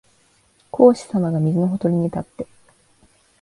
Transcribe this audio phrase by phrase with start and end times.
[0.71, 2.47] 孔子さまが水のほとりに立って、